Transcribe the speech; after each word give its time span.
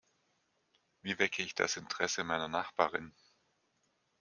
Wie 1.03 1.19
wecke 1.19 1.43
ich 1.43 1.53
das 1.53 1.77
Interesse 1.77 2.23
meiner 2.23 2.47
Nachbarin? 2.47 3.13